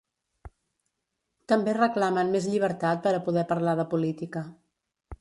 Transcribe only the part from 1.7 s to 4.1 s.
reclamen més llibertat per a poder parlar de